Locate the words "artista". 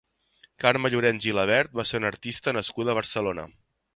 2.13-2.57